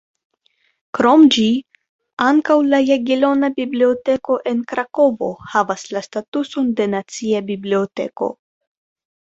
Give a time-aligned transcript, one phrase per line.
[0.97, 1.43] Krom ĝi,
[2.27, 8.33] ankaŭ la Jagelona Biblioteko en Krakovo havas la statuson de "nacia biblioteko".